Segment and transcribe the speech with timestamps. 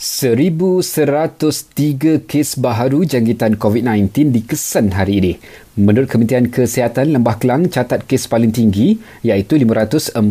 [0.00, 5.36] 1,103 kes baharu jangkitan COVID-19 dikesan hari ini.
[5.76, 10.24] Menurut Kementerian Kesihatan Lembah Kelang catat kes paling tinggi iaitu 544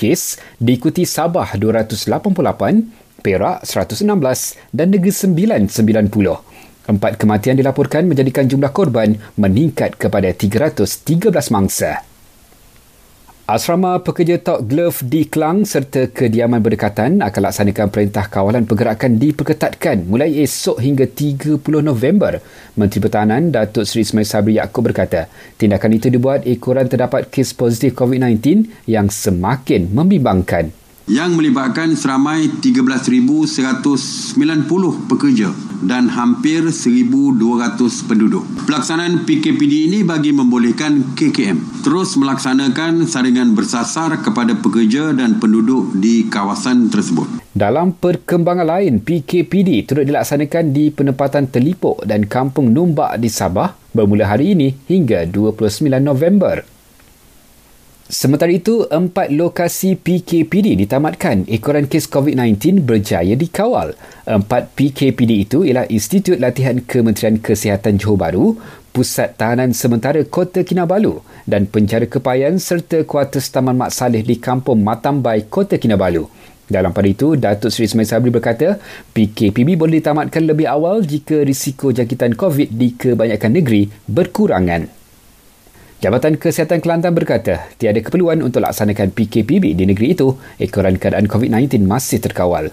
[0.00, 4.00] kes diikuti Sabah 288, Perak 116
[4.72, 6.88] dan Negeri Sembilan 90.
[6.88, 12.00] Empat kematian dilaporkan menjadikan jumlah korban meningkat kepada 313 mangsa.
[13.46, 17.22] Asrama pekerja Tok Glove di Kelang serta kediaman berdekatan.
[17.22, 22.42] Akan laksanakan perintah kawalan pergerakan diperketatkan mulai esok hingga 30 November.
[22.74, 25.30] Menteri Pertahanan Datuk Seri Ismail Sabri Yaakob berkata,
[25.62, 30.74] tindakan itu dibuat ekoran terdapat kes positif COVID-19 yang semakin membimbangkan.
[31.06, 34.42] Yang melibatkan seramai 13,190
[35.06, 38.46] pekerja dan hampir 1,200 penduduk.
[38.64, 46.26] Pelaksanaan PKPD ini bagi membolehkan KKM terus melaksanakan saringan bersasar kepada pekerja dan penduduk di
[46.26, 47.26] kawasan tersebut.
[47.56, 54.28] Dalam perkembangan lain, PKPD turut dilaksanakan di penempatan Telipok dan Kampung Numbak di Sabah bermula
[54.28, 56.75] hari ini hingga 29 November.
[58.06, 63.98] Sementara itu, empat lokasi PKPD ditamatkan ekoran kes COVID-19 berjaya dikawal.
[64.22, 68.46] Empat PKPD itu ialah Institut Latihan Kementerian Kesihatan Johor Bahru,
[68.94, 71.18] Pusat Tahanan Sementara Kota Kinabalu
[71.50, 76.30] dan Penjara Kepayan serta kuartus Taman Mak Saleh di Kampung Matambai, Kota Kinabalu.
[76.70, 78.78] Dalam pada itu, Datuk Seri Ismail Sabri berkata,
[79.18, 84.95] PKPB boleh ditamatkan lebih awal jika risiko jangkitan COVID di kebanyakan negeri berkurangan.
[85.96, 91.88] Jabatan Kesihatan Kelantan berkata, tiada keperluan untuk laksanakan PKPB di negeri itu ekoran keadaan COVID-19
[91.88, 92.68] masih terkawal.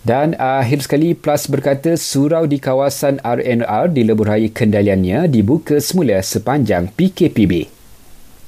[0.00, 6.24] Dan akhir sekali, PLUS berkata surau di kawasan RNR di lebuh raya kendaliannya dibuka semula
[6.24, 7.75] sepanjang PKPB.